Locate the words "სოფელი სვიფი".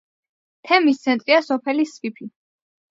1.51-2.33